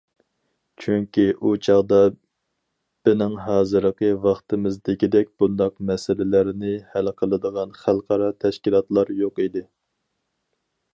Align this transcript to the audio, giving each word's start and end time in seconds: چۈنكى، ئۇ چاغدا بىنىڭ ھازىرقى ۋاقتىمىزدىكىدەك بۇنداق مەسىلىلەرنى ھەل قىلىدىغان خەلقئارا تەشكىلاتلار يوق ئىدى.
چۈنكى، 0.83 1.25
ئۇ 1.39 1.51
چاغدا 1.67 1.99
بىنىڭ 3.09 3.37
ھازىرقى 3.49 4.11
ۋاقتىمىزدىكىدەك 4.25 5.31
بۇنداق 5.43 5.77
مەسىلىلەرنى 5.93 6.75
ھەل 6.95 7.15
قىلىدىغان 7.23 7.79
خەلقئارا 7.85 8.35
تەشكىلاتلار 8.47 9.17
يوق 9.23 9.47
ئىدى. 9.47 9.67